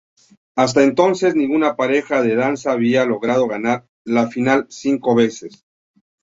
Hasta 0.55 0.81
entonces, 0.81 1.35
ninguna 1.35 1.75
pareja 1.75 2.23
de 2.23 2.33
danza 2.35 2.71
había 2.71 3.05
logrado 3.05 3.47
ganar 3.47 3.87
la 4.03 4.27
final 4.29 4.65
cinco 4.67 5.13
veces. 5.13 5.63